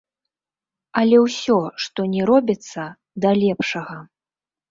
Але 1.01 1.17
ўсё, 1.25 1.57
што 1.85 2.07
ні 2.15 2.21
робіцца, 2.31 2.81
да 3.25 3.29
лепшага. 3.43 3.97